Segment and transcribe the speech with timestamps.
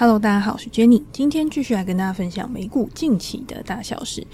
[0.00, 4.26] Hello，大家好，我是 Jenny，今天继续来跟大家分享美股近期的大小事。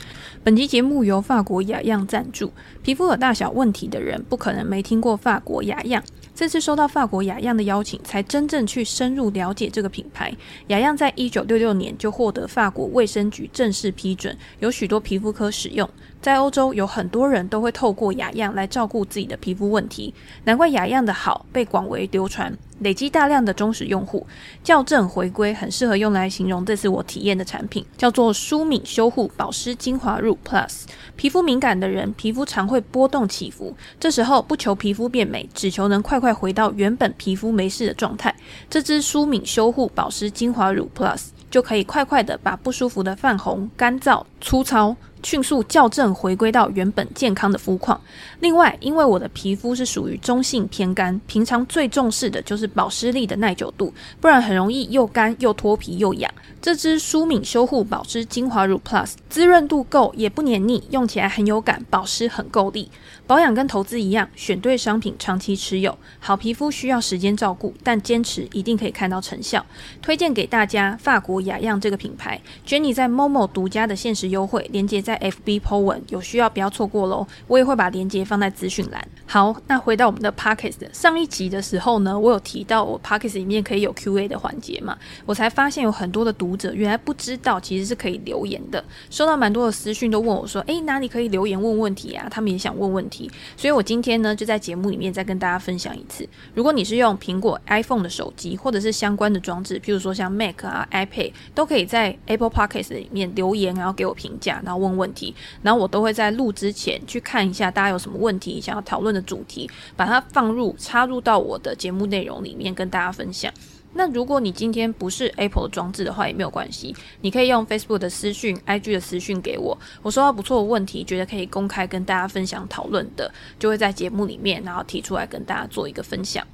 [0.44, 2.52] 本集节目由法国雅漾赞助。
[2.84, 6.00] 皮肤有大小问题的人，不可能没听过法国雅漾。
[6.36, 10.32] 这次收到法国雅漾的邀请，才真正去深入了解这个品牌。
[10.68, 15.90] 雅漾在一九六六年就获得法国卫生局正式批准，有许多皮肤科使用。
[16.22, 22.56] 在欧洲，有很多人都会透过雅漾来照顾自己的皮肤问题，难怪雅漾的好被广为流传。
[22.80, 24.26] 累积大量的忠实用户，
[24.62, 30.82] 校正回归很适合用来形容这次我体验的产品，叫做舒敏修护保湿精华乳 Plus。
[31.16, 38.34] 皮肤敏感的人，皮肤常会波动起伏，这时候不求皮肤变美，只求能快快回到原本皮肤没事的状态。
[38.68, 44.94] 这支舒敏修护保湿精华乳 Plus 就可以快快的把不舒服的泛红、干燥、粗糙。
[45.22, 48.00] 迅速校正回归到原本健康的肤况。
[48.40, 56.30] 另外，因为我的皮肤是属于中性偏干，平常最重视的就是保湿力的耐久度，不然很容易又干又脱皮又痒。
[56.60, 62.90] 这支舒敏修护保湿精华乳 Plus 滋润度够，也不黏腻，用起来很有感，保湿很够力。
[63.26, 65.96] 保养跟投资一样，选对商品，长期持有。
[66.20, 69.64] 好皮肤需要时间照顾，但坚持一定可以看到成效。
[70.00, 77.26] 推荐给大家，法国雅漾这个品牌，Jenny 在 Momo 独家的限时优惠，连接在 FB Po 文，有需要不要错过喽。
[77.48, 79.08] 我也会把链接放在资讯栏。
[79.24, 92.26] 好，那回到我们的 Podcast，上一集的时候呢，我有提到我 Podcast 里面可以有 QA 的环节嘛，我才发现有很多的读者原来不知道其实是可以留言的，收到蛮多的私讯都问我说，诶，哪里可以留言问问题啊？
[92.30, 93.30] 他们也想问问题。
[93.56, 96.28] 所以，我今天呢就在节目里面再跟大家分享一次。
[96.54, 113.52] 如果你是用苹果 iPhone 的手机，或者是相关的装置，譬如说像 Mac 啊、iPad，都可以在 Apple Podcast 里面留言，然后给我评价，然后问问题，然后我都会在录之前去看一下大家有什么问题想要讨论的主题，把它放入插入到我的节目内容里面跟大家分享。
[113.98, 119.78] 那如果你今天不是 Apple 的装置的话，也没有关系，你可以用 Facebook 的私讯、IG 的私讯给我。
[120.02, 126.46] 我收到不错的问题，觉得可以公开跟大家分享讨论的，就会在节目里面，然后提出来跟大家做一个分享。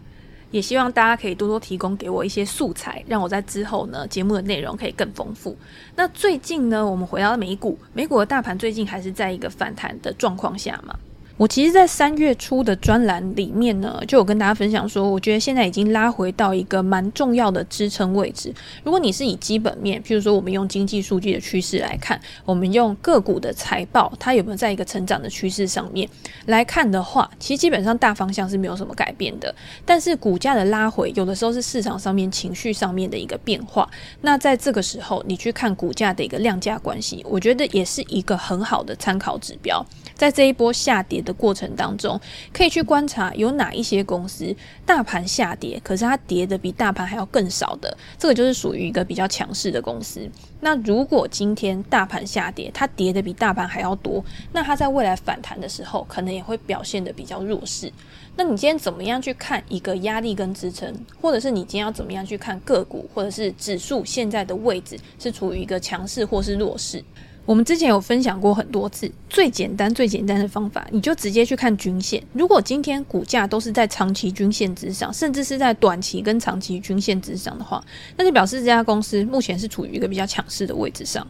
[0.53, 5.57] 也希望大家可以多多提供给我一些素材，让我在之后呢节目的内容可以更丰富。
[5.97, 10.95] 那最近呢，我们回到美股，美股的大盘最近还是在一个反弹的状况下嘛。
[11.39, 18.55] 我其实，在三月初的专栏里面呢，就有跟大家分享说，我觉得现在已经拉回到一个蛮重要的支撑位置。
[18.85, 26.09] 如果你是以基本面，譬如说我们用经济数据的趋势来看，我们用个股的财报，它有没有在一个成长的趋势上面
[26.47, 29.53] 来看的话，其实基本上大方向是没有什么改变的。
[29.87, 33.89] 但是股价的拉回，有的时候是市场上面情绪上面的一个变化。
[34.21, 39.85] 那在这个时候，你去看股价的一个量价关系，我觉得也是一个很好的参考指标。
[40.15, 42.21] 在这一波下跌的过程当中，
[42.53, 50.29] 可以去观察有哪一些公司大盘下跌，可是它跌的比大盘还要更少的，这个就是属于一个比较强势的公司。
[50.61, 57.93] 那如果今天大盘下跌，它跌的比大盘还要多，那它在未来反弹的时候，可能也会表现得比较弱势。
[58.35, 67.05] 那你今天怎么样去看一个压力跟支撑，或者是你今天要怎么样去看个股或者是指数现在的位置是处于一个强势或是弱势？
[67.45, 72.23] 我们之前有分享过很多次，最简单、最简单的方法，你就直接去看均线。
[72.33, 77.83] 如果今天股价都是在长期均线之上，甚至是在短期跟长期均线之上的话，
[78.17, 81.27] 那就表示这家公司目前是处于一个比较强势的位置上。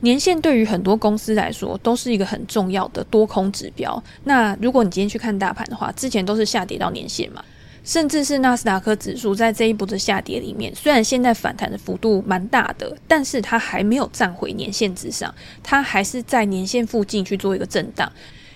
[0.00, 4.00] 年线对于很多公司来说都是一个很重要的多空指标。
[4.24, 7.42] 那如果你今天去看大盘的话，之前都是下跌到年线嘛。
[7.86, 15.32] 甚至是纳斯达克指数在这一波的下跌里面，虽然现在反弹的幅度蛮大的，但是它还没有站回年线之上，
[15.62, 18.10] 它还是在年线附近去做一个震荡。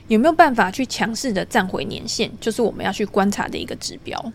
[0.09, 4.33] 有没有办法去强势的站回年线，就是我们要去观察的一个指标。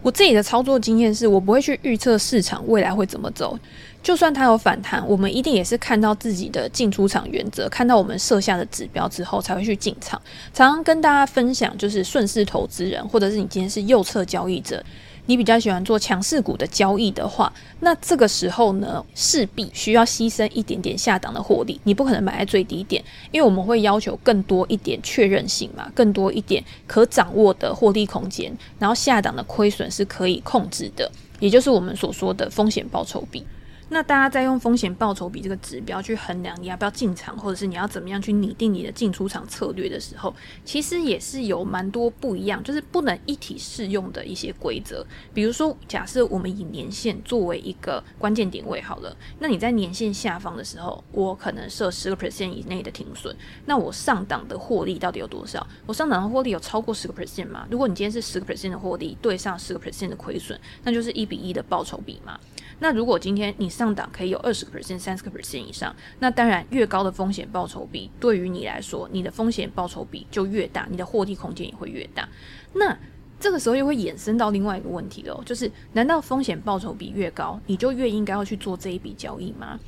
[0.00, 3.58] 我自己的操作经验是，我不会去预测市场未来会怎么走。
[4.02, 10.20] 就算它有反弹，我们一定也是看到自己的进出场原则，看到我们设下的指标之后才会去进场。
[10.54, 14.82] 常常跟大家分享，就是顺势投资人，或者是你今天是右侧交易者，
[15.26, 21.78] 你比较喜欢做强势股的交易的话，那这个时候呢，势必需要牺牲一点点下档的获利。
[21.84, 33.44] 你不可能买在最低点，因为我们会要求更多一点确认性嘛，更多一点可掌握的获利空间，然后下档的亏损是可以控制的，也就是我们所说的风险报酬比。
[33.90, 45.06] 那大家在用风险报酬比这个指标去衡量你要不要进场，或者是你要怎么样去拟定你的进出场策略的时候，其实也是有蛮多不一样，就是不能一体适用的一些规则。
[45.32, 53.34] 比如说，假设我们以年线作为一个关键点位好了，那你在年线下方的时候，我可能设十个 percent 以内的停损，
[53.64, 55.66] 那我上档的获利到底有多少？
[55.86, 57.66] 我上档的获利有超过十个 percent 吗？
[57.70, 62.38] 如果你今天是十个 percent 的获利对上十个 percent 的亏损，那就是一比一的报酬比嘛。
[62.80, 65.94] 那如果今天你上档可以有二十个 percent、三十个 percent 以上。
[66.18, 72.28] 那当然，越高的风险报酬比，对于你来说，你的风险报酬比就越大，你的获利空间也会越大。
[72.74, 72.98] 那
[73.38, 79.78] 这个时候又会衍生到另外一个问题了，就是难道风险报酬比越高，你就越应该要去做这一笔交易吗？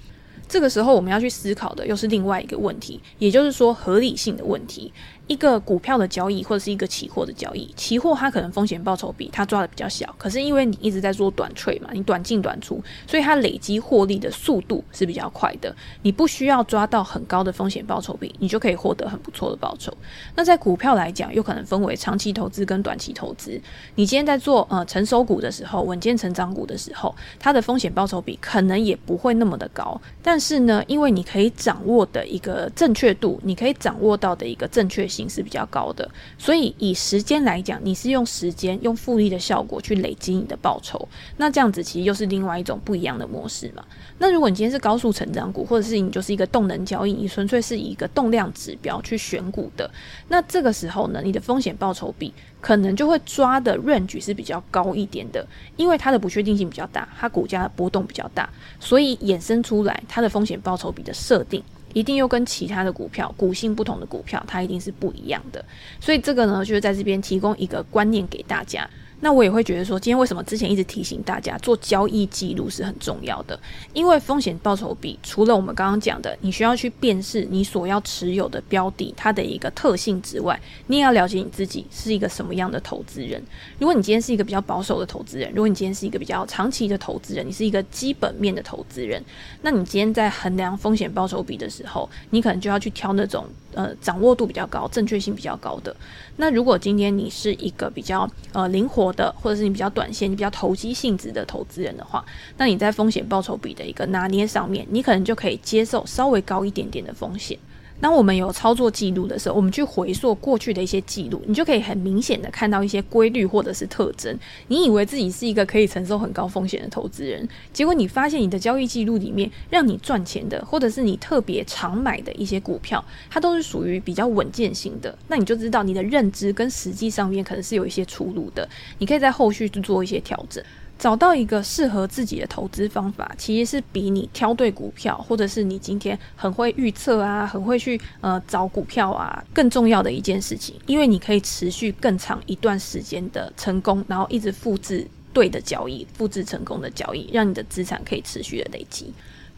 [0.48, 4.92] 这个时候我们要去思考的又是另外一个问题，也就是说合理性的问题。
[5.30, 15.72] 一个股票的交易或者是一个期货的交易，期货它可能风险报酬比它抓的比较小，可是因为你一直在做短寸嘛，你短进短出，所以它累积获利的速度是比较快的。
[16.02, 19.96] 你不需要抓到很高的风险报酬比，你就可以获得很不错的报酬。
[20.34, 23.52] 那在股票来讲，又可能分为长期投资跟短期投资。
[23.94, 35.19] 你今天在做呃成熟股的时候，稳健成长股的时候，它的风险报酬比可能也不会那么的高，但是呢，因为你可以掌握的一个正确度，你可以掌握到的一个正确性。
[35.28, 36.08] 是比较高的，
[36.38, 43.84] 所以以时间来讲，你是用时间用复利的效果去累积你的报酬，那这样子其实又是另外一种不一样的模式嘛。
[44.18, 49.90] 那如果你今天是高速成长股，或者是你就是一个动能交易，你纯粹是以一个动量指标去选股的，
[50.28, 55.46] 那这个时候呢，你的风险报酬比可能就会抓的 range 是比较高一点的，
[55.76, 61.62] 因为它的不确定性比较大，它股价波动比较大，所以衍生出来它的风险报酬比的设定。
[61.92, 65.64] 一定又跟其他的股票，股性不同的股票，它一定是不一样的。
[66.00, 68.88] 所以这个呢，就是在这边提供一个观念给大家。
[69.20, 73.58] 那我也会觉得说，今天为什么之前一直提醒大家做交易记录是很重要的？
[73.92, 83.42] 因为风险报酬比除了我们刚刚讲的，你需要去辨识你所要持有的标的它的一个特性之外，你也要了解你自己是一个什么样的投资人。
[83.78, 89.22] 如果你今天是一个比较保守的投资人，如果你今天是一个比较长期的投资人，你是一个基本面的投资人，
[89.62, 95.94] 那你今天在衡量风险报酬比的时候，你可能就要去挑那种呃掌握度比较高、正确性比较高的。
[96.36, 102.24] 那如果今天你是一个比较呃灵活的，或者是你比较短线、你比较投机性质的投资人的话，
[102.56, 107.58] 那你在风险报酬比的一个拿捏上面，你可能就可以接受稍微高一点点的风险。
[108.00, 114.36] 当我们有操作记录的时候，我们去回溯过去的一些记录，你就可以很明显的看到一些规律或者是特征。
[114.68, 125.16] 你以为自己是一个可以承受很高风险的投资人，结果你发现你的交易记录里面让你赚钱的，或者是你特别常买的一些股票，它都是属于比较稳健型的。
[125.28, 128.66] 那你就知道你的认知跟实际上面可能是有一些出入的。
[128.98, 130.64] 你可以在后续去做一些调整。
[131.00, 140.74] 找到一个适合自己的投资方法，其实是比你挑对股票，或者是你今天很会预测啊，很会去呃找股票啊，更重要的一件事情。
[140.84, 149.10] 因为你可以持续更长一段时间的成功，然后一直复制对的交易，复制成功的交易，让你的资产可以持续的累积。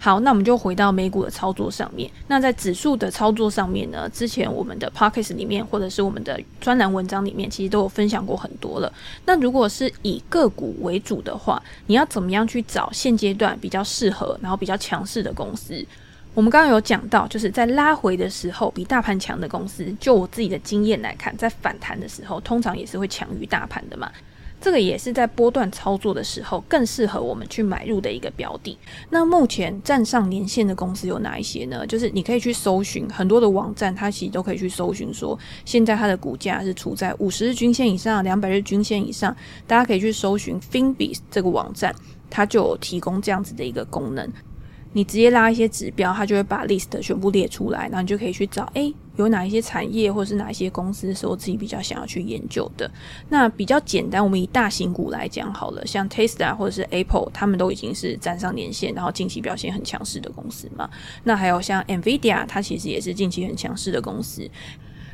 [0.04, 2.10] 好，那我们就回到美股的操作上面。
[2.26, 8.92] 那在指数的操作上面呢，之前我们的 Podcast 里面，或者是我们的专栏文章里面，其实都有分享过很多了。
[9.24, 15.86] 那如果是以个股为主的话，你要怎么样去找现阶段比较适合，然后比较强势的公司？
[16.34, 24.10] 我们刚刚有讲到，就是在拉回的时候，比大盘强的公司，就我自己的经验来看，在反弹的时候，通常也是会强于大盘的嘛。
[24.62, 28.78] 这个也是在波段操作的时候更适合我们去买入的一个标的。
[29.10, 31.84] 那目前站上年线的公司有哪一些呢？
[31.86, 39.36] 就是你可以去搜寻很多的网站，它其实都可以去搜寻说，现在它的股价是处在五十日均线以上、两百日均线以上。
[39.66, 41.94] 大家可以去搜寻 Finviz 这个网站，
[42.30, 44.30] 它就有提供这样子的一个功能。
[44.92, 52.90] 你直接拉一些指标，它就会把 list 全部列出来，然后你就可以去找，诶，有哪一些产业或者是哪一些公司是我自己比较想要去研究的。
[53.28, 60.88] 那比较简单，我们以大型股来讲好了，像 Tesla 或者是 Apple，他们都已经是站上年线，然后近期表现很强势的公司嘛。
[61.24, 64.48] 那还有像 Nvidia，它其实也是近期很强势的公司。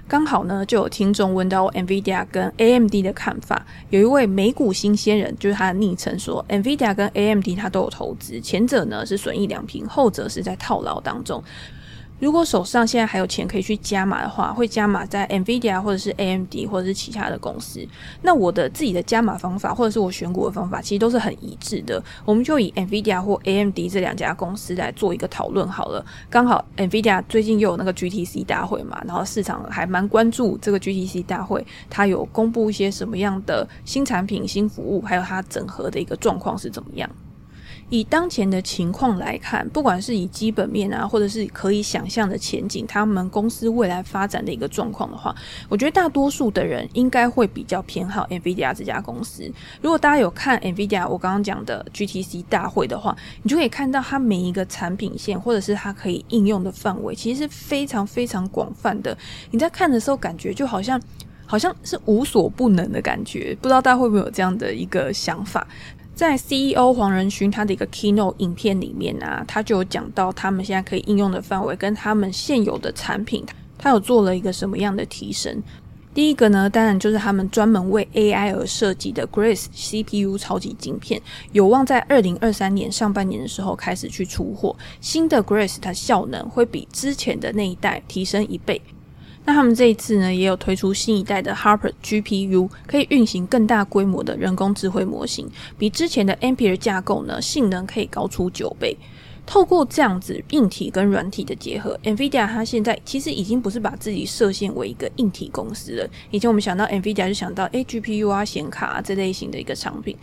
[0.09, 3.67] 刚好呢，就有听众问到 NVIDIA 跟 AMD 的看法。
[3.91, 11.45] 有一位美股新鲜人，就是他的昵称说，NVIDIA 跟 AMD 他都有投资，前者呢是损益两平，后者是在套牢当中。
[12.19, 17.87] 如果手上现在还有钱可以去加码的话，会加码在 NVIDIA 或者是 AMD 或者是其他的公司。
[18.23, 22.03] 那我的自己的加码方法或者是我选股的方法，其实都是很一致的。
[22.25, 26.05] 我们就以 NVIDIA 或 AMD 这两家公司来做一个讨论好了。
[26.29, 37.09] 刚好 NVIDIA 最近又有那个 GTC 大会嘛，然后市场还蛮关注这个 GTC 大会，它有公布一些什么样的新产品、新服务，还有它整合的一个状况是怎么样。
[37.91, 45.35] 以当前的情况来看，不管是以基本面啊，或者是可以想象的前景，他们公司未来发展的一个状况的话，
[45.71, 49.51] 我觉得大多数的人应该会比较偏好 NVIDIA 这家公司。
[49.81, 59.17] 如果大家有看 NVIDIA 我刚刚讲的 GTC 大会的话，你就可以看到它每一个产品线，或者是它可以应用的范围，其实是非常非常广泛的。
[59.51, 61.01] 你在看的时候，感觉就好像
[61.47, 63.57] 好像是无所不能的感觉。
[63.63, 65.67] 不知道大家会不会有这样的一个想法？
[66.19, 73.47] 在 CEO 黄仁勋他的一个 keynote 影片里面啊，他就有讲到他们现在可以应用的范围跟他们现有的产品，
[73.79, 75.63] 他有做了一个什么样的提升。
[76.13, 81.23] 第一个呢，当然就是他们专门为 AI 而设计的 Grace CPU 超级晶片，
[81.53, 84.75] 有望在二零二三年上半年的时候开始去出货。
[85.01, 88.83] 新的 Grace 它效能会比之前的那一代提升一倍。
[89.49, 98.95] 那他们这一次呢，也有推出新一代的 Hopper GPU，可以运行更大规模的人工智慧模型，比之前的 Ampere 架构呢，性能可以高出九倍。
[99.47, 106.07] 透过这样子硬体跟软体的结合，NVIDIA 它现在其实已经不是把自己设限为一个硬体公司了。
[106.31, 110.15] 以前我们想到 NVIDIA 就想到诶 GPU 啊、显卡啊这类型的一个产品，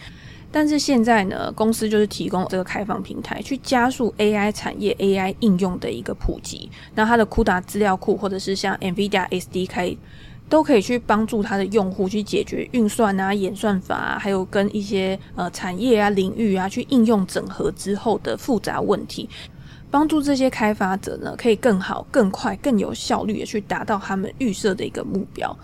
[0.55, 6.71] 但是现在呢，公司就是提供这个开放平台，去加速 AI 产业 AI 应用的一个普及。
[6.95, 9.97] 那它的 CUDA 资料库或者是像 NVIDIA SDK。
[10.47, 19.27] 都可以去帮助它的用户去解决运算啊、演算法啊，还有跟一些呃产业啊、领域啊去应用整合之后的复杂问题，
[19.89, 25.57] 帮助这些开发者呢可以更好、更快、更有效率的去达到他们预设的一个目标。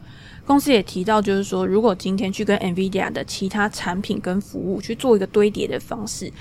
[0.46, 6.32] 公司也提到，就是说，如果今天去跟 NVIDIA 的其他产品跟服务去做一个堆叠的方式，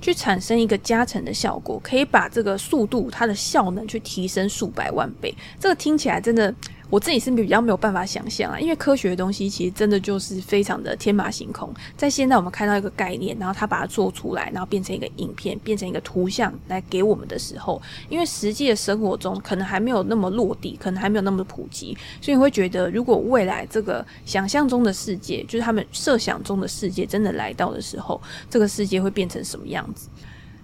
[0.00, 5.34] 去产生一个加成的效果，可以把这个速度、它的效能去提升数百万倍。
[5.58, 6.54] 这个听起来真的。
[6.88, 11.72] 我自己是比较没有办法想象啊，因为科学的东西其实真的就是非常的天马行空。
[11.96, 30.08] 在现在我们看到一个概念，然后他把它做出来，然后变成一个影片，变成一个图像来给我们的时候，因为实际的生活中可能还没有那么落地，可能还没有那么普及，所以你会觉得，如果未来这个想象中的世界，就是他们设想中的世界真的来到的时候，这个世界会变成什么样子？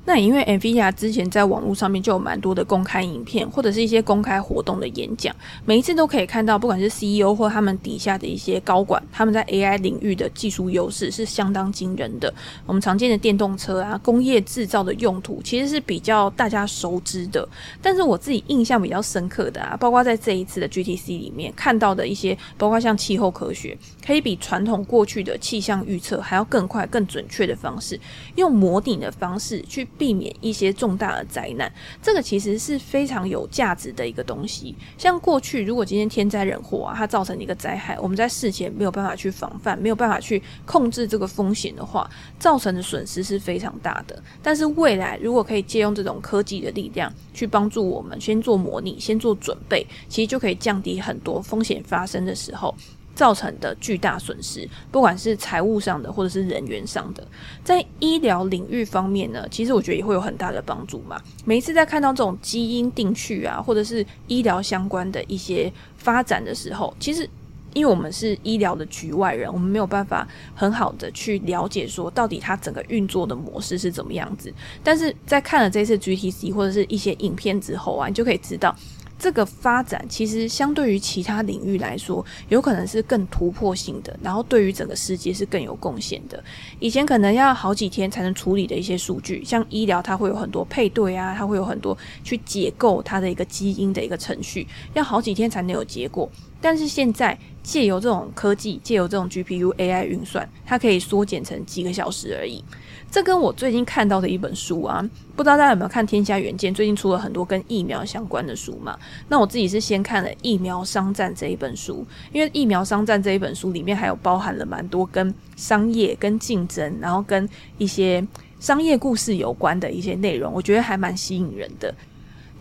[0.04, 12.34] 那因为 NVIDIA 之前在网络上面就有蛮多的公开影片，或者是一些公开活动的演讲，每一次都可以看到，不管是 CEO 或他们底下的一些高管，他们在 AI 领域的技术优势是相当惊人的。
[12.66, 17.48] 我们常见的电动车啊，工业制造的用途其实是比较大家熟知的。
[17.80, 28.00] 但是我自己印象比较深刻的啊，包括在这一次的 GTC 里面看到的一些，包括像气候科学，可以比传统过去的气象预测还要更快、更准确的方式，
[28.34, 29.86] 用模拟的方式去。
[29.98, 31.72] 避免一些重大的灾难，
[32.02, 34.74] 这个其实是非常有价值的一个东西。
[34.98, 44.20] 像过去，如果今天天灾人祸啊，它造成一个灾害，我们在事前没有办法去防范，没有办法去控制这个风险的话，造成的损失是非常大的。
[44.42, 52.74] 但是未来，如果可以借用这种科技的力量去帮助我们，先做模拟，先做准备，其实就可以降低很多风险发生的时候。
[53.14, 57.26] 造成的巨大损失，不管是财务上的或者是人员上的，
[57.62, 61.20] 在医疗领域方面呢，其实我觉得也会有很大的帮助嘛。
[61.44, 67.28] 每一次在看到这种基因定序啊，或者是医疗相关的一些发展的时候，其实
[67.74, 74.52] 因为我们是医疗的局外人，我们没有办法很好的去了解说到底它整个运作的模式是怎么样子。
[74.82, 78.74] 但是在看了这次 GTC 或者是一些影片之后啊，你就可以知道。
[79.22, 86.42] 这个发展其实相对于其他领域来说，有可能是更突破性的，然后对于整个世界是更有贡献的。
[86.80, 96.28] 以前可能要好几天才能处理的一些数据，像医疗，它会有很多配对啊，它会有很多去解构它的一个基因的一个程序，要好几天才能有结果。
[96.60, 102.62] 但是现在借由这种科技，借由这种 GPU AI 运算，它可以缩减成几个小时而已。
[103.10, 106.72] 这跟我最近看到的一本书啊，不知道大家有没有看《天下远见》？
[106.74, 108.98] 最近出了很多跟疫苗相关的书嘛。
[109.28, 118.26] 那我自己是先看了《疫苗商战》这一本书，因为《疫苗商战》这一本书里面还有包含了蛮多跟商业、跟竞争，然后跟一些
[118.58, 121.94] 商业故事有关的一些内容，我觉得还蛮吸引人的。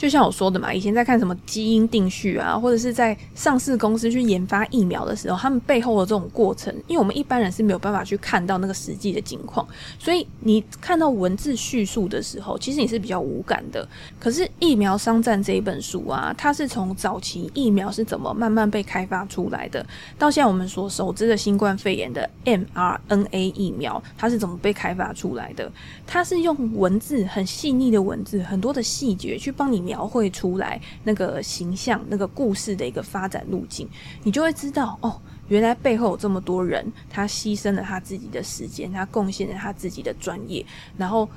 [0.01, 9.63] 就像我说的嘛，以前在看什么基因定序啊，或者是在上市公司去研发疫苗的时候，他们背后的这种过程，因为我们一般人是没有办法去看到那个实际的情况，
[9.99, 13.87] 所以你看到文字叙述的时候，其实你是比较无感的。
[14.19, 19.85] 可是《疫苗商战》这一本书啊，它是从早期疫苗是怎么慢慢被开发出来的，
[20.17, 25.71] 到现在我们所熟知的新冠肺炎的 mRNA 疫苗，它是怎么被开发出来的？
[26.07, 29.90] 它是用文字很细腻的文字，很多的细节去帮你。
[29.91, 33.85] 描绘出来那个形象、那个故事的一个发展路径，
[34.23, 35.19] 你就会知道哦，
[35.49, 40.65] 原来背后有这么多人，他牺牲了他自己的时间，他贡献了他自己的专业，
[40.97, 41.27] 然后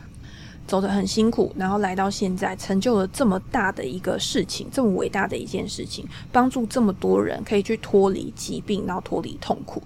[0.68, 9.82] 走得很辛苦，然后来到现在，成就了这么大的一个事情，这么伟大的一件事情，帮助这么多人可以去脱离疾病，然后脱离痛苦。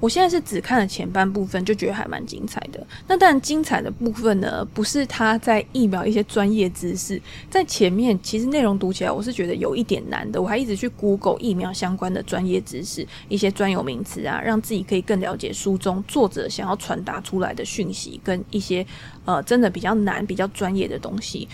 [0.00, 2.86] 我现在是只看了前半部分，就觉得还蛮精彩的。
[3.06, 10.40] 那当然，精彩的部分呢，不是他在疫苗一些专业知识，在前面其实内容读起来我是觉得有一点难的。
[10.40, 18.86] 我还一直去 Google 疫苗相关的专业知识，一些专有名词啊，让自己可以更了解书中作者想要传达出来的讯息，跟一些
[19.24, 21.48] 呃真的比较难、比较专业的东西。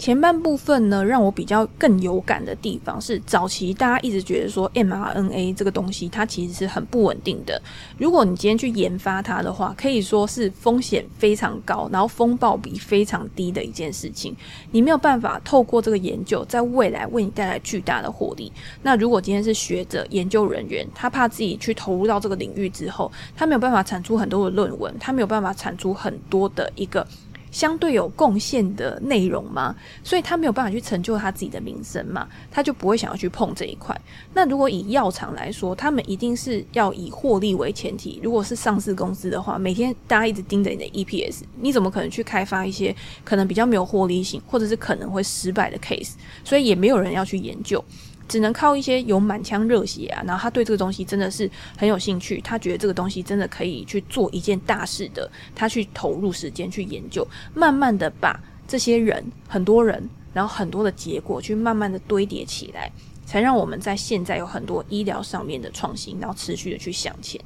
[0.00, 7.60] 前半部分呢，让我比较更有感的地方是，早期大家一直觉得说 mRNA 这个东西它其实是很不稳定的。
[7.98, 14.34] 如果你今天去研发它的话，可以说是风险非常高，然后风暴比非常低的一件事情。
[14.70, 18.50] 你没有办法透过这个研究，在未来为你带来巨大的获利。
[18.82, 27.06] 那如果今天是学者、研究人员，他怕自己去投入到这个领域之后，他没有办法产出很多的论文，他没有办法产出很多的一个。
[27.50, 33.98] 相对有贡献的内容嘛，所以他没有办法去成就他自己的名声嘛，他就不会想要去碰这一块。
[34.32, 38.20] 那如果以药厂来说，他们一定是要以获利为前提。
[38.22, 46.12] 如果是上市公司的话，每天大家一直盯着你的 EPS，你怎么可能去开发一些可能比较没有获利性，或者是可能会失败的 case？
[46.44, 47.84] 所以也没有人要去研究。
[48.30, 62.88] 只能靠一些有满腔热血啊，然后他对这个东西真的是很有兴趣，他觉得这个东西真的可以去做一件大事的，他去投入时间去研究，慢慢的把这些人很多人，然后很多的结果去慢慢的堆叠起来，
[63.26, 67.40] 才让我们在现在有很多医疗上面的创新，然后持续的去向前。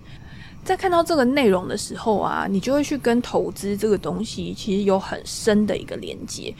[0.62, 6.54] 在看到这个内容的时候啊，你就会去跟投资这个东西其实有很深的一个连接。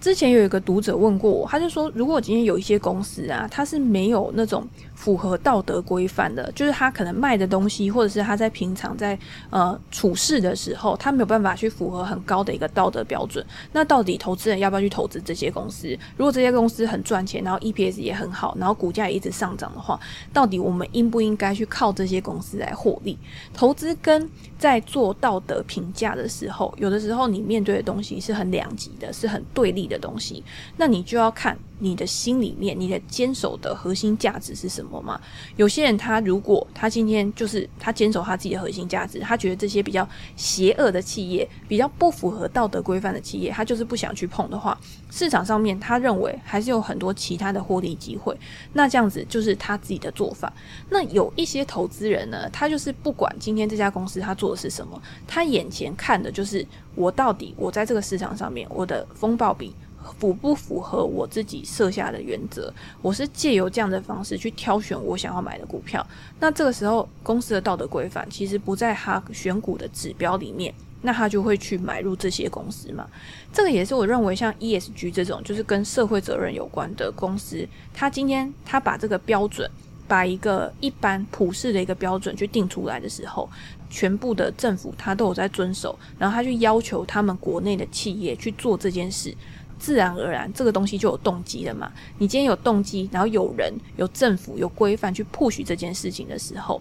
[0.00, 4.66] 之前有一个读者问过我，他就说，如果今天有一些公司啊，它是没有那种
[5.00, 13.42] 符合道德规范的，就是他可能卖的东西，或者是他在平常在呃处事的时候，他没有办法去符合很高的一个道德标准。
[13.72, 15.88] 那到底投资人要不要去投资这些公司？
[16.18, 19.98] 如果这些公司很赚钱，然后 EPS 也很好，然后股价也一直上涨的话，
[20.34, 23.16] 到底我们应不应该去靠这些公司来获利？
[23.54, 24.28] 投资跟
[24.58, 30.44] 在做道德评价的时候，有的时候你面对的东西是很两极的，是很对立的东西，
[30.76, 31.56] 那你就要看。
[31.82, 35.20] 你的心里面，你的坚守的核心价值是什么吗？
[35.56, 48.34] 有些人他如果他今天就是他坚守他自己的核心价值，他觉得这些比较邪恶的企业，比较不符合道德规范的企业，他就是不想去碰的话，市场上面他认为还是有很多其他的获利机会。
[48.72, 50.50] 那这样子就是他自己的做法。
[50.88, 59.74] 那有一些投资人呢，他就是不管今天这家公司他做的是什么，他眼前看的就是我到底我在这个市场上面我的风暴比。
[60.18, 62.72] 符不符合我自己设下的原则？
[63.02, 66.04] 我是借由这样的方式去挑选我想要买的股票。
[66.38, 73.06] 那这个时候，公司的道德规范其实不在他选股的指标里面，那他就会去买入这些公司嘛。
[73.52, 79.70] 这个也是我认为像 ESG 这种就是跟社会责任有关的公司，他今天他把这个标准，
[80.08, 83.48] 把一个一般普世的一个标准去定出来的时候，
[83.88, 89.34] 全部的政府他都有在遵守，然后他去要求他们国内的企业去做这件事。
[89.80, 91.90] 自然而然，这个东西就有动机了嘛。
[92.18, 96.80] 你今天有动机，然后有人、有政府、有规范去 push 这件事情的时候，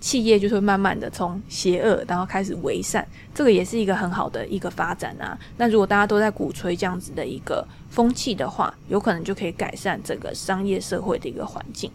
[0.00, 3.06] 企业就会慢慢的从邪恶，然后开始为善。
[3.32, 5.38] 这个也是一个很好的一个发展啊。
[5.56, 11.90] 那如果大家都在鼓吹这样子的一个风气的话，有可能就可以改善整个商业社会的一个环境。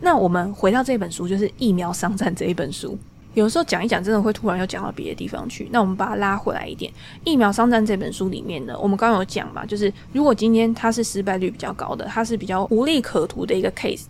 [0.00, 2.96] 那我们回到这本书，就是《疫苗商战》这一本书。
[3.36, 5.68] 有时候讲一讲，真的会突然又讲到别的地方去。
[5.70, 6.90] 那我们把它拉回来一点，
[7.22, 14.04] 《疫苗商战》这本书里面呢，我们刚刚有讲嘛，就是如果今天它是失败率比较高的，它是比较无利可图的一个 case，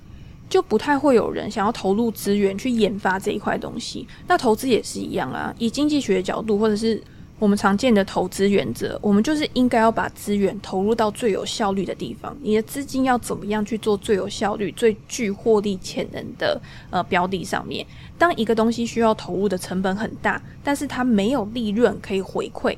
[0.48, 4.06] 就不太会有人想要投入资源去研发这一块东西。
[4.28, 7.02] 那投资也是一样啊，以经济学角度，或者是。
[7.38, 12.34] 我们常见的投资原则，我们就是应该要把资源投入到最有效率的地方。
[12.40, 17.86] 你的资金要怎么样去做最有效率、最具获利潜能的呃标的上面？
[18.16, 22.74] 当一个东西需要投入的成本很大，但是它没有利润可以回馈，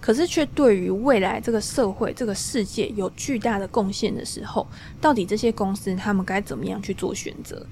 [0.00, 4.66] 可是却对于未来这个社会、这个世界有巨大的贡献的时候，
[4.98, 7.66] 到底这些公司他们该怎么样去做选择？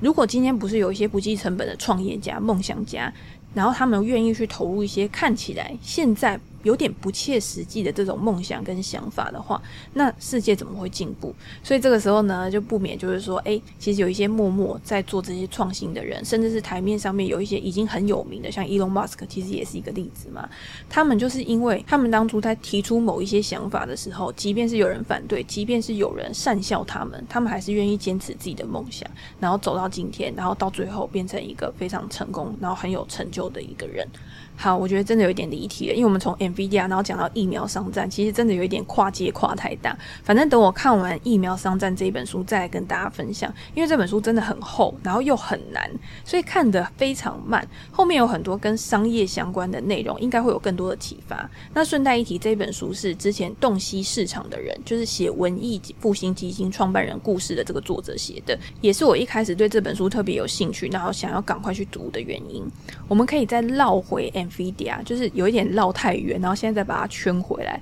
[0.00, 3.10] 如果今天不是有一些不计成本的创业家、梦想家，
[3.54, 6.38] 然后他们愿意去投入一些看起来现在。
[6.64, 11.32] 有点不切实际的这种梦想跟想法的话，那世界怎么会进步？
[11.62, 20.48] 所以这个时候呢，就不免就是说，诶，其实有一些默默在做这些创新的人，甚至是台面上面有一些已经很有名的，像 Elon Musk，其实也是一个例子嘛。
[20.88, 34.08] 他们就是因为他们当初在提出某一些想法的时候，即便是有人反对，即便是有人讪笑他们，他们还是愿意坚持自己的梦想，然后走到今天，然后到最后变成一个非常成功，然后很有成就的一个人。
[34.56, 39.96] 好，我觉得真的有一点离题了，因为我们从 NVIDIA，然后讲到疫苗商战，其实真的有一点跨界跨太大。
[40.22, 43.52] 反正等我看完《疫苗商战》这一本书，再来跟大家分享。
[43.74, 45.90] 因为这本书真的很厚，然后又很难，
[46.24, 47.66] 所以看得非常慢。
[47.90, 51.50] 后面有很多跟商业相关的内容，应该会有更多的启发。
[51.74, 62.64] 那顺带一提，这本书是之前洞悉市场的人，就是写文艺复兴基金创办人故事的这个作者写的，也是我一开始对这本书特别有兴趣，然后想要赶快去读的原因。
[63.08, 67.80] 我们可以再绕回 NVIDIA，就是有一点绕太远，然后现在再把它圈回来。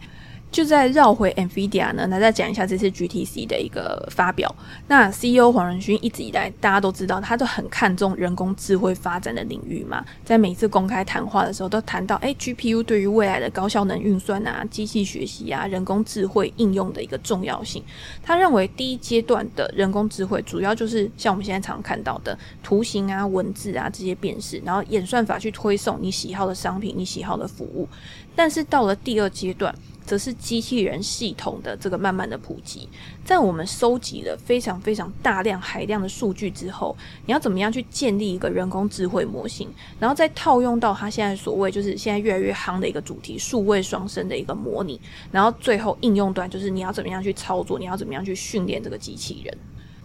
[0.53, 4.55] 就在绕回 NVIDIA 呢，那再讲一下这次 GTC 的一个发表。
[4.87, 17.83] 那 CEO 黄仁勋一直以来，大家都知道，他都很看重人工智慧发展的领域嘛，在每次公开谈话的时候，都谈到，诶 GPU 对于未来的高效能运算啊、机器学习啊、人工智慧应用的一个重要性。
[18.23, 27.88] 他认为，第一阶段的人工智慧主要就是像我们现在常看到的图形啊、文字啊这些辨识，然后演算法去推送你喜好的商品、你喜好的服务。
[28.37, 32.88] 但是到了第二阶段，则是机器人系统的这个慢慢的普及，
[33.25, 49.57] 在我们收集了非常非常大量海量的数据之后，你要怎么样去建立一个人工智慧模型，然后再套用到它现在所谓就是现在越来越夯的一个主题——数位双生的一个模拟，然后最后应用端就是你要怎么样去操作，你要怎么样去训练这个机器人。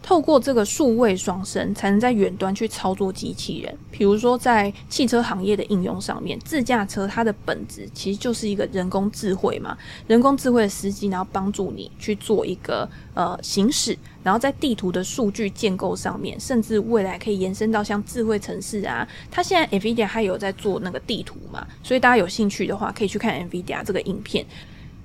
[0.07, 3.77] 透过这个数位双生，才能在远端去操作机器人。
[3.91, 19.05] 比如说，在汽车行业的应用上面，自驾车它的本质其实就是一个人工智慧嘛，人工智慧的司机，然后帮助你去做一个呃行驶，然后在地图的数据建构上面，甚至未来可以延伸到像智慧城市啊。
[19.29, 24.45] 它现在 NVIDIA 还有在做那个地图嘛，所以大家有兴趣的话，可以去看 NVIDIA 这个影片。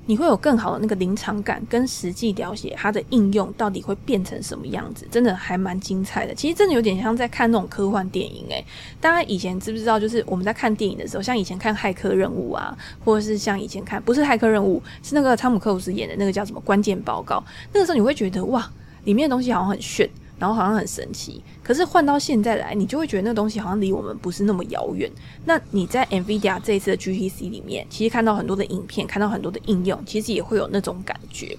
[0.07, 6.35] 你会有更好的那个临场感，跟实际了解它的应用到底会变成什么样子，真的还蛮精彩的。
[6.35, 8.65] 其实真的有点像在看那种科幻电影诶，
[9.01, 10.01] 大家以前知不知道？
[10.01, 17.37] 就是我们在看电影的时候，像以前看《骇客任务》啊，或者是像以前看不是《骇客任务》，是那个汤姆克鲁斯演的那个叫什么《关键报告》。
[17.73, 18.69] 那个时候你会觉得哇，
[19.05, 20.09] 里面的东西好像很炫。
[20.39, 25.11] 然后好像很神奇，可是换到现在来，你就会觉得那东西好像离我们不是那么遥远。
[25.45, 31.57] 那你在 NVIDIA 这一次的 GTC 里面，其实看到很多的影片，看到很多的应用，其实也会有那种感觉。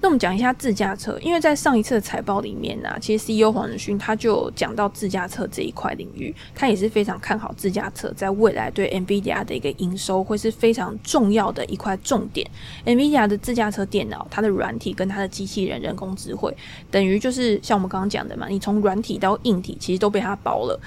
[0.00, 12.48] 那我们讲一下自驾车，因为在上一次的财报里面呢、其实 CEO 黄仁勋他就讲到自驾车这一块领域，他也是非常看好自驾车在未来对 NVIDIA 的一个营收会是非常重要的一块重点。
[12.86, 16.56] NVIDIA 的自驾车电脑，它的软体跟它的机器人人工智慧，
[16.92, 20.80] 等于就是像我们刚刚讲的嘛，你从软体到硬体其实都被它包了。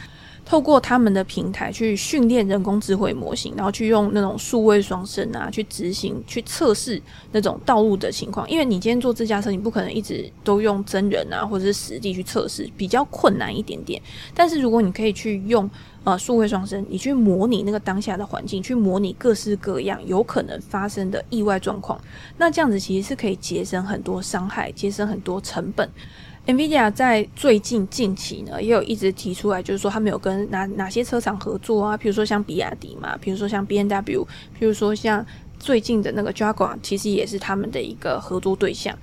[0.44, 7.02] 透过他们的平台去训练人工智慧模型，然后去用那种数位双生啊，去执行、去测试
[7.32, 8.50] 那种道路的情况。
[8.50, 14.02] 因为你今天坐自驾车，你不可能一直都用真人啊，或者是实地去测试，比较困难一点点。
[14.36, 15.70] 但是如果你可以去用
[16.04, 21.98] 呃数位双生，你去模拟那个当下的环境，去模拟各式各样有可能发生的意外状况，
[22.38, 25.90] 那这样子其实是可以节省很多伤害，节省很多成本。
[26.52, 31.96] NVIDIA 在最近近期呢，也有一直提出来，就是说他们有跟哪哪些车厂合作啊？
[31.96, 34.28] 比如说像比亚迪嘛，比如说像 B N W，
[34.60, 35.26] 比如说像
[35.58, 38.94] 最近的那个 Jaguar，其实也是他们的一个合作对象。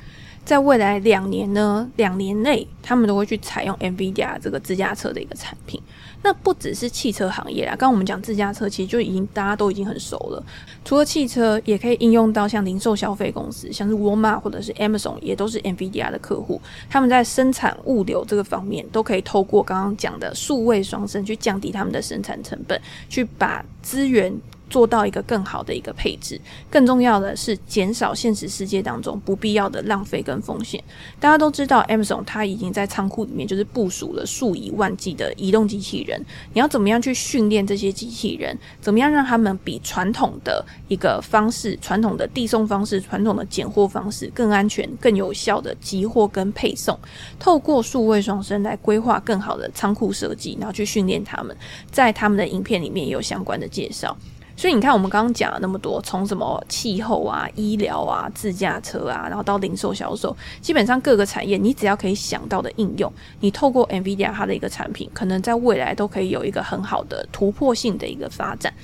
[0.44, 5.80] 在未来两年呢，两年内，他们都会去采用 NVIDIA 这个自驾车的一个产品。
[6.22, 10.44] 那不只是汽车行业啊，刚刚我们讲自家车，其实就已经大家都已经很熟了。
[10.84, 16.60] 除了汽车，也可以应用到像零售消费公司，像是沃尔玛或者是 Amazon，也都是 NVIDIA 的客户。
[16.90, 24.32] 他们在生产物流这个方面，都可以透过刚刚讲的数位双生去降低他们的生产成本，去把资源。
[24.68, 30.82] 做到一个更好的一个配置，更重要的是减少现实世界当中不必要的浪费跟风险。
[31.18, 36.24] 大家都知道，Amazon 它已经在仓库里面就是部署了数以万计的移动机器人。
[36.52, 38.56] 你要怎么样去训练这些机器人？
[38.80, 46.98] 怎么样让他们比传统的一个方式、传统的递送方式、传统的拣货方式更安全、更有效的集货跟配送？
[47.38, 51.56] 透过数位双生来规划更好的仓库设计，然后去训练他们。
[51.90, 54.16] 在他们的影片里面也有相关的介绍。
[54.58, 68.74] 所以你看，我们刚刚讲了那么多，从什么气候啊、医疗啊、自驾车啊，然后到零售销售，基本上各个产业，你只要可以想到的应用，你透过 NVIDIA 它的一个产品，可能在未来都可以有一个很好的突破性的一个发展。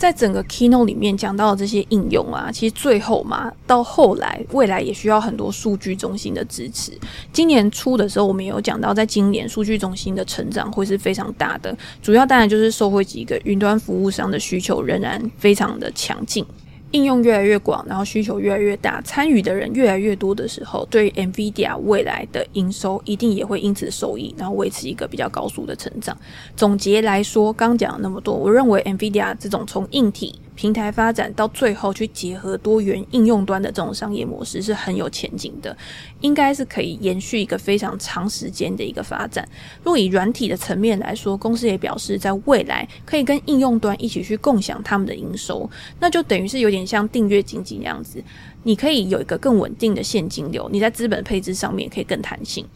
[0.00, 6.90] 在整个 keynote 里面讲到的这些应用啊，其实最后嘛，到后来未来也需要很多数据中心的支持。
[7.34, 16.42] 今年初的时候，我们有讲到，在今年数据中心的成长会是非常大的，主要当然就是受惠几个云端服务商的需求仍然非常的强劲。
[16.92, 26.16] 应用越来越广，然后需求越来越大，参与的人越来越多的时候，对 NVIDIA 未来的营收一定也会因此受益，然后维持一个比较高速的成长。
[26.56, 35.74] 总结来说，刚讲了那么多，我认为 NVIDIA 这种从硬体平台发展到最后去结合多元应用端的这种商业模式是很有前景的，
[36.20, 39.48] 应该是可以延续一个非常长时间的一个发展。
[39.82, 45.66] 若以软体的层面来说，公司也表示在未来可以跟应用端一起去共享他们的营收，
[45.98, 48.22] 那就等于是有点像订阅经济那样子，
[48.62, 52.66] 你可以有一个更稳定的现金流，你在资本配置上面可以更弹性。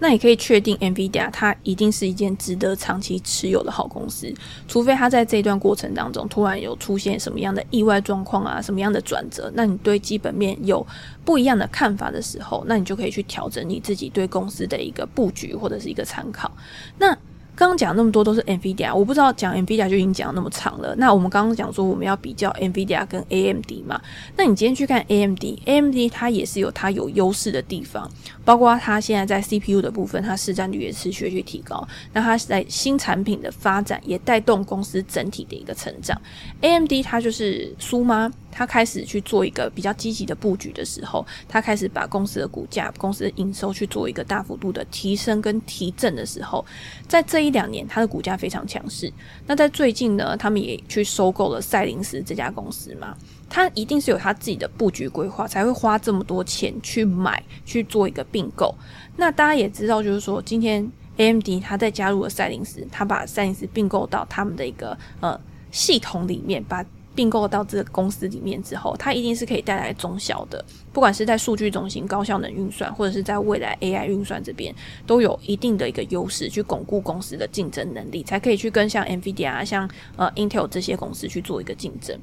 [0.00, 4.32] 那也可以确定，NVIDIA 它一定是一件值得长期持有的好公司，
[4.66, 10.86] 除非它在这一段过程当中突然有出现什么样的意外状况啊，什么样的转折，那你对基本面有
[11.24, 16.50] 不一样的看法的时候，那你就可以去调整你自己对公司的一个布局或者是一个参考。
[16.98, 17.16] 那
[17.58, 20.94] 刚刚讲那么多都是 NVIDIA，我不知道讲 NVIDIA 就已经讲那么长了。
[20.94, 24.00] 那我们刚刚讲说我们要比较 NVIDIA 跟 AMD 嘛，
[24.36, 28.08] 那你今天去看 AMD，AMD 它也是有它有优势的地方，
[28.44, 31.84] 包括它现在在 CPU 的部分，它市占率也持续去提高。
[32.12, 36.16] 那它在新产品的发展也带动公司整体的一个成长。
[36.60, 38.30] AMD 它就是苏妈。
[38.58, 46.66] 他开始去做一个比较积极的布局的时候，他开始把公司的股价、公司的营收去做一个大幅度的提升跟提振的时候，
[47.06, 49.12] 在这一两年，他的股价非常强势。
[49.46, 53.16] 那在最近呢，他们也去收购了赛灵思这家公司嘛，
[53.48, 58.74] 他一定是有他自己的布局规划，才会花这么多钱去买去做一个并购。
[59.16, 65.40] 那大家也知道，就是说今天 AMD 他在加入了赛灵思，他把赛灵思并购到他们的一个呃
[65.70, 66.84] 系统里面，把。
[67.18, 74.72] 并购到这个公司里面之后，它一定是可以带来中小的，不管是在数据中心高效能运算，或者是在未来 AI 运算这边，
[75.04, 82.16] 都有一定的一个优势，去巩固公司的竞争能力，才可以去跟像 NVIDIA、像呃 Intel 这些公司去做一个竞争。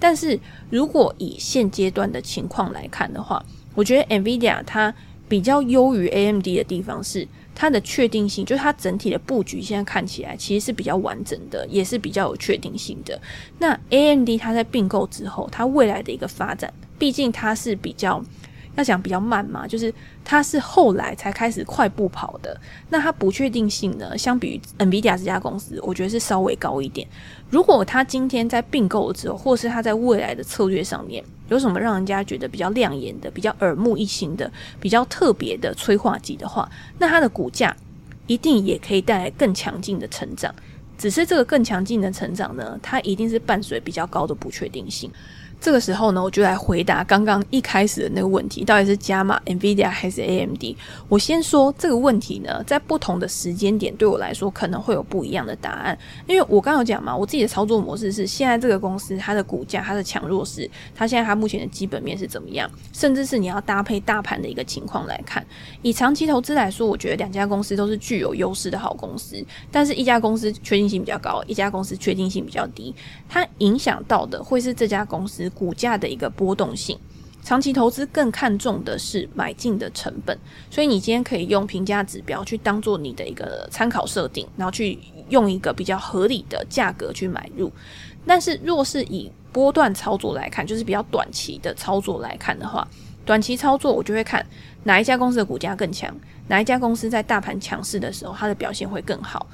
[0.00, 4.94] 但是如果以现阶段的情况来看的话，我觉得 NVIDIA 它
[5.28, 7.28] 比较优于 AMD 的地方是。
[7.60, 13.20] 它的确定性，就是它整体的布局，现在看起来其实是比较完整的，也是比较有确定性的。
[13.58, 18.24] 那 AMD 它在并购之后，它未来的一个发展，毕竟它是比较。
[18.78, 19.92] 要讲比较慢嘛，就是
[20.24, 22.58] 它是后来才开始快步跑的。
[22.88, 27.06] 那它不确定性呢，相比于 NVIDIA 这家公司，我觉得是稍微高一点。
[27.50, 37.76] 如果它今天在并购之后，或是它在未来的策略上面有什么让人家觉得比较亮眼的、比较耳目一新的、比较特别的催化剂的话，那它的股价
[38.28, 40.54] 一定也可以带来更强劲的成长。
[40.96, 45.10] 只是这个更强劲的成长呢，它一定是伴随比较高的不确定性。
[45.60, 50.62] 这个时候呢，我就来回答刚刚一开始的那个问题，到底是加码 NVIDIA 还是 AMD？
[51.08, 65.44] 我先说这个问题呢，在不同的时间点对我来说可能会有不一样的答案，因为我刚有讲嘛，我自己的操作模式是现在这个公司它的股价、它的强弱势，它现在它目前的基本面是怎么样，甚至是你要搭配大盘的一个情况来看。
[65.82, 72.94] 以长期投资来说，我觉得两家公司都是具有优势的好公司，但是一家公司确定性比较高，一家公司确定性比较低，
[73.28, 75.47] 它影响到的会是这家公司。
[75.50, 76.98] 股价的一个波动性，
[77.42, 80.38] 长期投资更看重的是买进的成本，
[80.70, 87.72] 所以你今天可以用评价指标去当做你的一个参考设定，然后去用一个比较合理的价格去买入。
[88.26, 92.86] 但是若是以波段操作来看，就是比较短期的操作来看的话，
[93.24, 94.44] 短期操作我就会看
[94.84, 96.14] 哪一家公司的股价更强，
[96.48, 99.46] 哪一家公司在大盘强势的时候，它的表现会更好。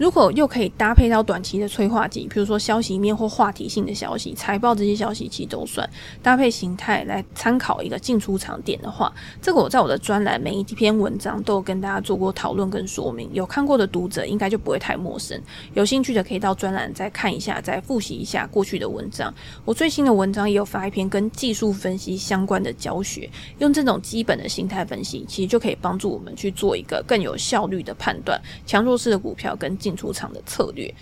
[0.00, 5.86] 如果又可以搭配到短期的催化剂，比如说消息面或话题性的消息、财报这些消息，其实都算
[6.22, 15.38] 搭配形态来参考一个进出场点的话，这个我在我的专栏每一篇文章都有跟大家做过讨论跟说明，有看过的读者应该就不会太陌生。
[15.74, 19.30] 有兴趣的可以到专栏再看一下，再复习一下过去的文章。
[19.66, 29.89] 我最新的文章也有发一篇跟技术分析相关的教学，用这种基本的形态分析，其实就可以帮助我们去做一个更有效率的判断，强弱势的股票跟进。
[29.96, 30.92] 出场的策略。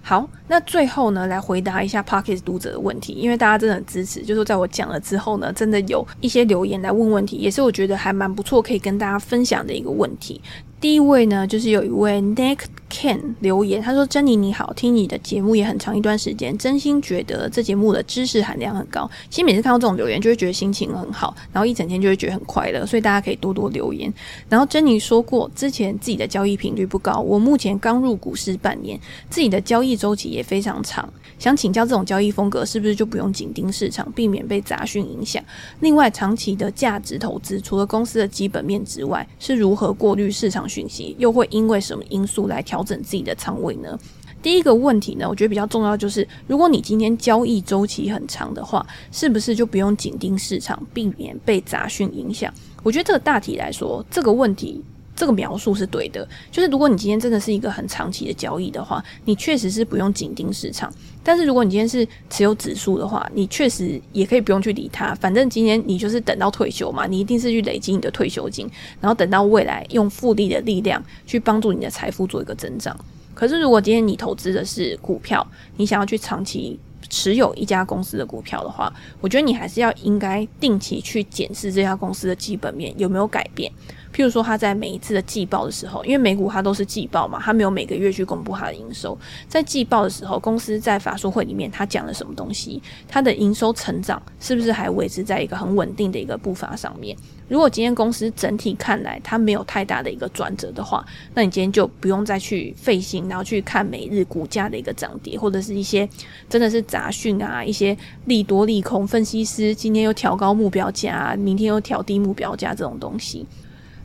[0.00, 10.40] 好，那最后呢，来回答一下 Pocket 读者的问题，因为大家真的很支持，就是在我讲了之后呢，真的有一些留言来问问题，也是我觉得还蛮不错，可以跟大家分享的一个问题。
[10.80, 19.10] 第一位呢，就是有一位 Nick Ken 留言，他说：“珍妮你好，听你的节目也很长一段时间，真心觉得这节目的知识含量很高。
[19.28, 22.86] 其实每次看到这种留言，就会觉得心情很好，然后一整天就会觉得很快乐。
[22.86, 24.12] 所以大家可以多多留言。
[24.48, 28.98] 然后珍妮说过，之前自己的交易频率不高，我目前刚入股市半年，
[29.28, 35.42] 自己的交易周期也非常长，想请教这种交易风格是不是就不用紧盯市场，避免被杂讯影响？
[35.80, 43.98] 另外，长期的价值投资，除了公司的基本面之外，是如何过滤市场？”讯息又会因为什么因素来调调整自己的仓位呢？
[44.40, 52.54] 第一个问题呢，我觉得比较重要就是，如果你今天交易周期很长的话，是不是就不用紧盯市场，避免被杂讯影响？
[52.84, 54.80] 我觉得这个大体来说，这个问题
[55.18, 56.26] 这个描述是对的。
[56.50, 60.90] 就是如果你今天真的是一个很长期的交易的话，你确实是不用紧盯市场。
[61.24, 65.12] 但是如果你今天是持有指数的话，你确实也可以不用去理它。
[65.16, 72.96] 反正今天你就是等到退休嘛，你一定是去累积你的退休金，然后等到未来用复利的力量去帮助你的财富做一个增长。
[73.34, 76.78] 可是如果今天你投资的是股票，你想要去长期
[77.10, 83.70] 持有一家公司的股票的话，我觉得你还是要应该定期去检视这家公司的基本面有没有改变。
[84.18, 89.16] 譬如说，他在每一次的季报的时候，因为美股它都是季报嘛，它没有每个月去公布它的营收。
[89.46, 92.82] 在季报的时候，公司在法说会里面，它讲了什么东西？
[93.06, 97.16] 它的营收成长是不是还维持在一个很稳定的一个步伐上面？
[97.46, 106.08] 如果今天公司整体看来它没有太大的一个转折的话，那你今天就不用再去费心，然后去看每日股价的一个涨跌，或者是一些
[106.48, 113.46] 真的是杂讯啊，一些利多利空分析师今天又调高目标价，明天又调低目标价这种东西。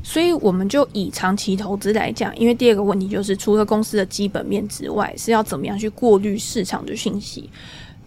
[0.04, 7.50] 所以我们就以长期投资来讲，因为第二个问题就是，除了公司的基本面之外，是要怎么样去过滤市场的信息。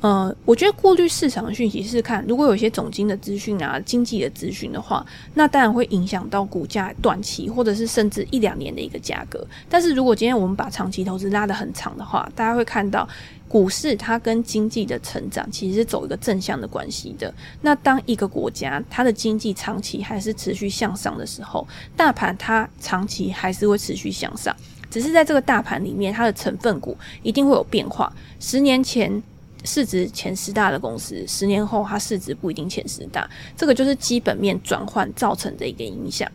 [0.03, 5.05] 呃，我觉得过滤市场讯息是看，如果有一些总经的资讯啊、经济的资讯的话，
[5.35, 9.45] 那当然会影响到股价短期或者是甚至一两年的一个价格。
[9.71, 13.09] 但是如果今天我们把长期投资拉得很长的话，大家会看到
[13.49, 17.33] 股市它跟经济的成长其实是走一个正向的关系的。
[17.63, 24.55] 那当一个国家它的经济长期还是持续向上的时候，大盘它长期还是会持续向上，
[24.91, 28.13] 只是在这个大盘里面，它的成分股一定会有变化。
[28.39, 29.23] 十年前。
[29.67, 36.31] 市值前十大的公司，十年后它市值不一定前十大，这个就是基本面转换造成的一个影响。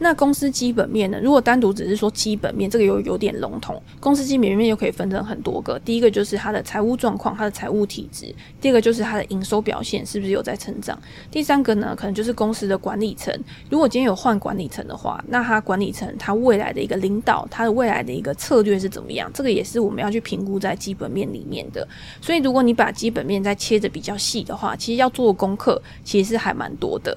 [0.00, 1.18] 那公司基本面呢？
[1.20, 3.82] 如果单独只是说基本面，这个有有点笼统。
[3.98, 5.78] 公司基本面又可以分成很多个。
[5.80, 10.96] 第一个就是它的财务状况，它的财务体质；第二个就是它的营收表现是不是有在成长；
[11.30, 13.36] 第三个呢，可能就是公司的管理层。
[13.68, 19.28] 如果今天有换管理层的话，那它管理层它未来的一个领导，它的未来的一个策略是怎么样？
[19.34, 21.86] 这个也是我们要去评估在基本面里面的。
[22.20, 27.16] 所以，如果你把基本面再切得比较细的话，其实要做功课其实是还蛮多的。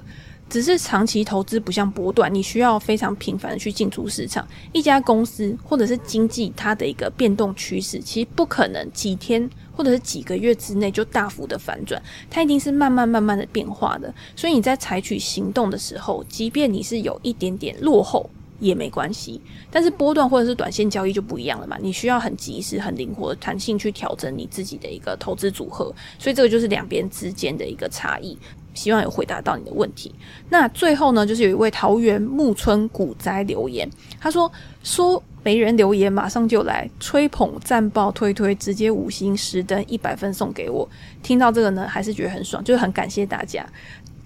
[0.52, 4.46] 只是长期投资不像波段，你需要非常频繁的去进出市场。
[4.74, 14.14] 一家公司或者是经济，它的一个变动趋势，其实不可能几天或者是几个月之内就大幅的反转，它一定是慢慢慢慢的变化的。
[14.36, 18.28] 所以你在采取行动的时候，即便你是有一点点落后
[18.60, 19.40] 也没关系。
[19.70, 25.90] 但是波段或者是短线交易就不一样了嘛，你需要很及时、很灵活弹性去调整你自己的一个投资组合。
[26.18, 28.36] 所以这个就是两边之间的一个差异。
[28.74, 30.14] 希望有回答到你的问题。
[30.48, 33.88] 那最后呢，就是有一位桃园木村古宅留言，
[34.20, 34.50] 他说
[34.82, 40.88] ：“说没人留言，马上就来吹捧、赞爆、推推，直接五星十灯一百分送给我。”
[41.22, 43.66] 听到这个呢，还是觉得很爽，就是很感谢大家。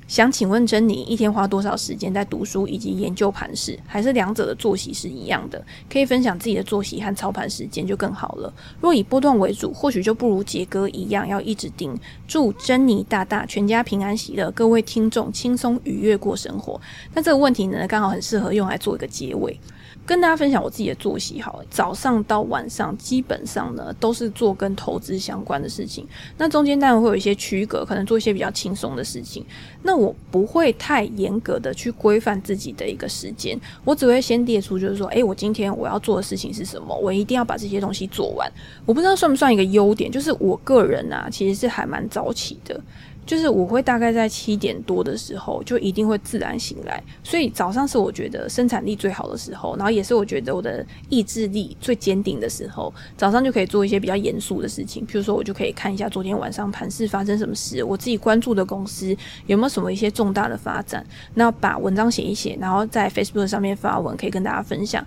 [0.09, 3.77] 想请问珍妮，一天花多少时间在读书以及研究盘式？
[3.87, 5.65] 还是两者的作息是一样的？
[5.91, 8.53] 可以分享自己的作息和操盘时间就更好了。
[8.81, 11.99] 若以波段为主，或许就不如杰哥一样要一直盯。
[12.29, 16.81] 祝珍妮大大全家平安喜乐，各位听众轻松愉悦过生活。
[17.13, 19.59] 那这个问题呢，刚好很适合用来做一个结尾。
[20.07, 26.07] 跟大家分享我自己的作息，好，早上到晚上基本上呢都是做跟投资相关的事情。
[26.39, 29.45] 那中间当然会有一些区隔，可能做一些比较轻松的事情。
[29.83, 38.51] 那我不会太严格的去规范自己的一个时间，我只会先列出，就是说，诶，我今天我要做的事情是什么，我一定要把这些东西做完。
[38.85, 42.81] 我不知道算不算一个优点，就是我个人啊，其实是还蛮早起的。
[43.27, 52.95] 就是我会大概在七点多的时候就一定会自然醒来，所以早上是我觉得生产力最好的时候，然后也是我觉得我的意志力最坚定的时候。
[53.17, 65.05] 早上就可以做一些比较严肃的事情，譬如说我就可以看一下昨天晚上盘势发生什么事，我自己关注的公司有没有什么一些重大的发展，那把文章写一写，然后在 Facebook 上面发文，可以跟大家分享。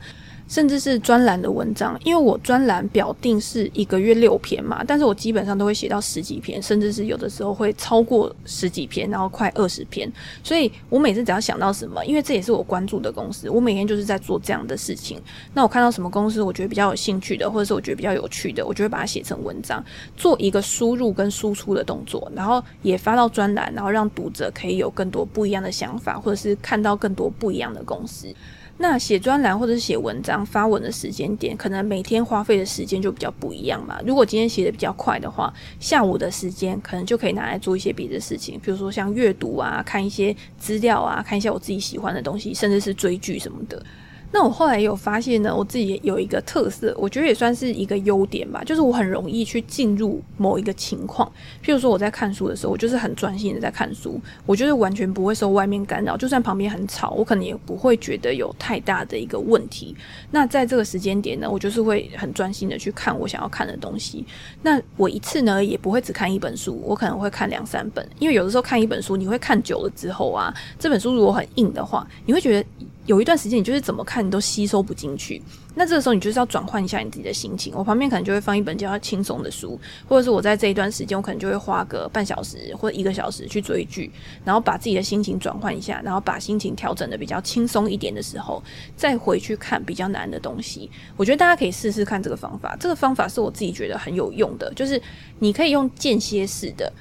[0.50, 10.12] 甚至是专栏的文章，因为我专栏表定是一个月六篇嘛，但是我基本上都会写到十几篇，甚至是有的时候会超过十几篇，然后快二十篇。
[10.44, 15.22] 所以我每次只要想到什么，因为这也是我关注的公司，我每天就是在做这样的事情。
[15.54, 19.84] 那我看到什么公司，我觉得比较有兴趣的，或者是我觉得比较有趣的，我就会把它写成文章，
[20.18, 28.34] 做一个输入跟输出的动作，然后也发到专栏，然后让读者可以有更多不一样的想法，或者是看到更多不一样的公司。
[28.82, 34.00] 那写专栏或者是写文章发文的时间点，可能每天花费的时间就比较不一样嘛。
[34.06, 43.86] 如果今天写的比较快的话，下午的时间可能就可以拿来做一些别的事情，比如说像阅读啊、看一些资料啊、看一下我自己喜欢的东西，甚至是追剧什么的。
[44.32, 51.28] 那我后来有发现呢，我自己有一个特色，我觉得也算是一个优点吧，就是我很容易去进入某一个情况。
[51.64, 59.96] 譬如说我在看书的时候，我就是很专心的在看书，我就是完全不会受外面干扰，就算旁边很吵，我可能也不会觉得有太大的一个问题。
[60.30, 64.24] 那在这个时间点呢，我就是会很专心的去看我想要看的东西。
[64.62, 72.68] 那我一次呢也不会只看一本书，我可能会看两三本，因为有的时候看一本书，你会看久了之后啊，这本书如果很硬的话，你会觉得。
[73.10, 75.42] 有一段时间，你就是怎么看你都吸收不进去。
[75.74, 77.74] 那这个时候，你就是要转换一下你自己的心情。
[77.76, 84.12] 我旁边可能就会放一本比较轻松的书，或者是我在这一段时间，我可能就会花个半小时或者一个小时去追剧，
[84.46, 88.62] 然后把自己的心情转换一下，然后把心情调整得比较轻松一点的时候，
[88.96, 90.88] 再回去看比较难的东西。
[91.18, 92.78] 我觉得大家可以试试看这个方法。
[92.80, 95.02] 这个方法是我自己觉得很有用的，就是
[95.40, 96.94] 你可以用间歇式的。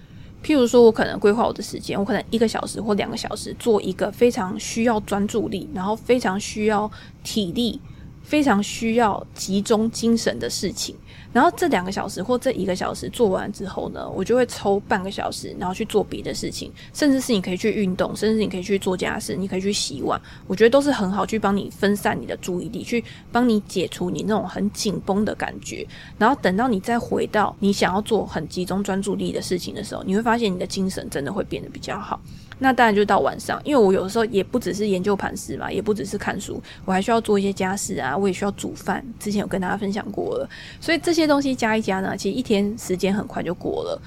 [0.42, 6.90] 譬如说，我可能规划我的时间，我可能一个小时或两个小时做一个非常需要专注力，然后非常需要
[7.22, 7.80] 体力。
[8.20, 10.94] 非常需要集中精神的事情，
[11.32, 32.18] 然后这两个小时或这一个小时做完之后呢，我就会抽半个小时，然后去做别的事情，甚至是你可以去运动，甚至你可以去做家事，你可以去洗碗，我觉得都是很好去帮你分散你的注意力，去帮你解除你那种很紧绷的感觉，然后等到你再回到你想要做很集中专注力的事情的时候，你会发现你的精神真的会变得比较好。
[32.60, 39.04] 那当然就到晚上，因为我有的时候也不只是研究盘势嘛，也不只是看书，我还需要做一些家事啊，我也需要煮饭。
[39.20, 40.48] 之前有跟大家分享过了，
[40.80, 44.00] 所以这这些东西加一加呢，其实一天时间很快就过了。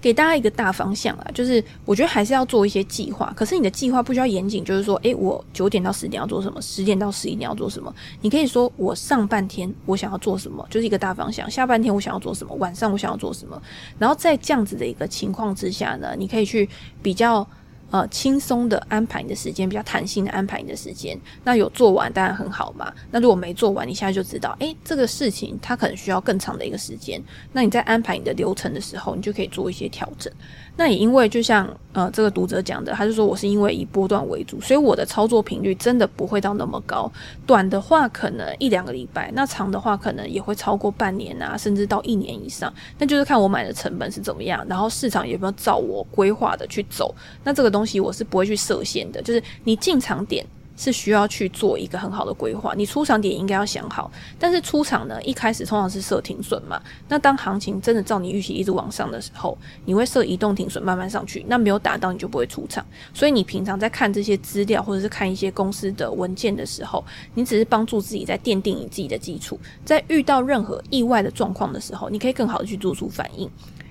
[0.00, 7.94] 给大家一个大方向啊，就是我觉得还是要做一些计划，可是你的计划不需要严谨，就是说，诶，我九点到十点要做什么，十点到十一点要做什么。
[8.22, 13.60] 你可以说我上半天我想要做什么，就是一个大方向；下半天我想要做什么，晚上我想要做什么。
[13.98, 16.66] 然后在这样子的一个情况之下呢，你可以去
[17.02, 17.46] 比较。
[17.92, 21.16] 呃，轻松的安排你的时间，比较弹性的安排你的时间。
[21.44, 22.92] 那有做完当然很好嘛。
[23.12, 27.22] 那如果没做完，你现在就知道，诶，这个事情它可能需要更长的一个时间。
[27.52, 30.32] 那你在安排你的流程的时候，你就可以做一些调整。
[30.76, 37.10] 那也因为就像呃这个读者讲的，他就说我是因为以波段为主，所以我的操作频率真的不会到那么高。
[37.46, 42.72] 短的话可能一两个礼拜，那长的话可能也会超过半年啊，甚至到一年以上。
[42.98, 47.14] 那就是看我买的成本是怎么样，然后市场有没有照我规划的去走。
[47.42, 50.44] 那这个东西我是不会去设限的，就是你进场点。
[50.76, 56.80] 是需要去做一个很好的规划，你出场点应该要想好，但是出场呢，一开始通常是设停损嘛。
[57.08, 62.84] 那当行情真的照你预期一直往上的时候，你会设移动停损慢慢上去，那没有打到你就不会出场。
[63.14, 67.04] 所以你平常在看这些资料或者是看一些公司的文件的时候，
[67.34, 73.50] 你只是帮助自己在奠定你自己的基础，在遇到任何意外的状况的时候，你可以更好的去做出反应。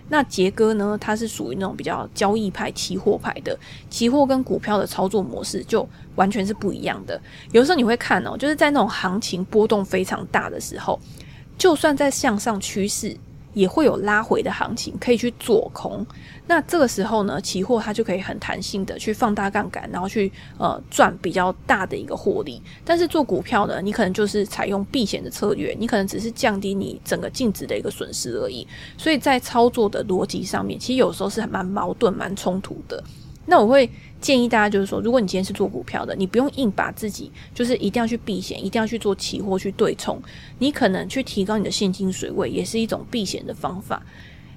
[0.10, 0.98] 那杰哥呢？
[1.00, 3.58] 他是属于那种比较交易派、期货派的，
[3.90, 7.20] 期货跟股票的操作模式就完全是不一样的。
[7.52, 11.00] 有时候你会看哦，就是在那种行情波动非常大的时候，
[11.58, 13.16] 就算在向上趋势。
[13.56, 16.06] 也会有拉回的行情，可以去做空。
[16.48, 22.62] 那这个时候呢，期货它就可以很弹性的去放大杠杆，然后去呃赚比较大的一个获利。
[22.84, 28.68] 但是做股票呢，你可能就是采用避险的策略，你可能只是降低你整个净值的一个损失而已。
[28.98, 33.04] 所以在操作的逻辑上面，其实有时候是蛮矛盾、蛮冲突的。
[33.48, 33.88] 那我会
[34.20, 40.20] 建议大家，就是说，如果你今天是做股票的，你不用硬把自己就是一定要去避险，一定要去做期货去对冲，
[40.58, 44.02] 你可能去提高你的现金水位，也是一种避险的方法。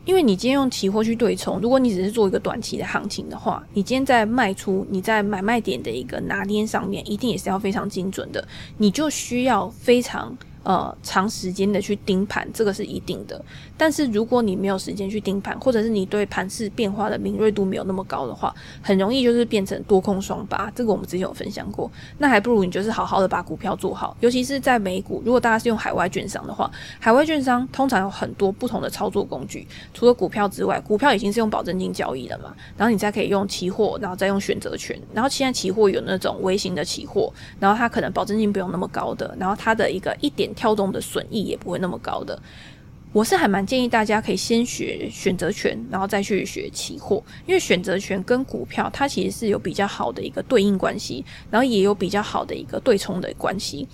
[0.09, 8.43] 因为你今天用期货去对冲，如果你只是做一个短期的行情的话，你今天在卖出、你在买卖点的一个拿捏上面，一定也是要非常精准的，
[8.79, 10.35] 你就需要非常。
[10.65, 13.43] 呃，长时间的去盯盘，这个是一定的。
[13.77, 20.71] 但是如果你没有时间去盯盘，或者是你对盘势变化的敏锐度没有那么高的话，很容易就是变成多空双巴。
[20.75, 21.91] 这个我们之前有分享过。
[22.19, 25.23] 那还不如你就是好好的把股票做好，尤其是在美股。
[25.25, 29.67] 如果大家是用海外券商的话，海外券商通常有很多不同的操作工具。
[29.95, 35.01] 除了股票之外，股票已经是用保证金交易了嘛，然后你再可以用期货，然后再用选择权。
[35.15, 40.48] 然后现在期货有那种微型的期货，然后它可能保证金不用那么高的，然后它的一个一点。
[40.55, 42.41] 跳动的损益也不会那么高的，
[43.13, 53.89] 我是还蛮建议大家可以先学选择权，然后再去学期货，因为选择权跟股票它其实是有比较好的一个对应关系，然后也有比较好的一个对冲的关系，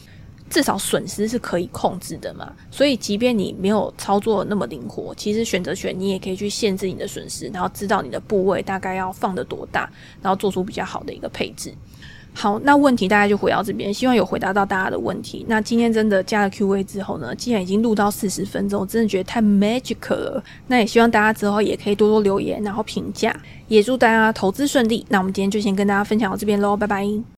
[0.51, 2.53] 至少损失是可以控制的嘛。
[2.71, 9.89] 所以即便你没有操作那么灵活，其实选择权你也可以去限制你的损失，然后知道你的部位大概要放得多大，
[10.21, 11.73] 然后做出比较好的一个配置。
[12.37, 15.47] 好，那问题大家就回到这边，希望有回答到大家的问题。
[15.49, 20.45] 那今天真的加了 Q&A 之后呢，既然已经录到四十分钟，真的觉得太 magical 了。
[20.67, 23.35] 那也希望大家之后也可以多多留言，然后评价，
[23.69, 25.07] 也祝大家投资顺利。
[25.09, 27.25] 那我们今天就先跟大家分享到这边喽，拜拜。